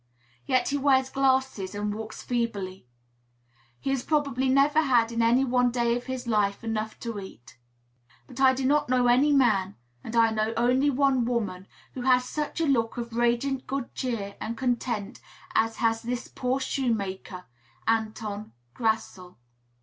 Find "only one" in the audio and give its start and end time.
10.57-11.23